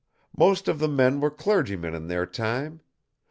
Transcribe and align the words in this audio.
Most 0.35 0.67
of 0.67 0.79
the 0.79 0.87
men 0.87 1.19
were 1.19 1.29
clergymen 1.29 1.93
in 1.93 2.07
their 2.07 2.25
time. 2.25 2.81